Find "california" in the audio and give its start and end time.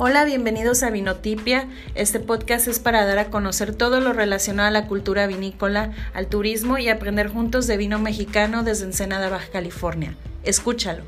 9.50-10.14